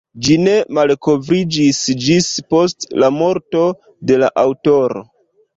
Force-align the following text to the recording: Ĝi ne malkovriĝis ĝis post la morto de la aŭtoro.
Ĝi 0.27 0.35
ne 0.43 0.53
malkovriĝis 0.77 1.83
ĝis 2.05 2.31
post 2.55 2.89
la 3.05 3.13
morto 3.21 3.63
de 4.11 4.21
la 4.25 4.35
aŭtoro. 4.47 5.07